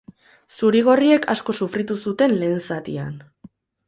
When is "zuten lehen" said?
2.05-2.57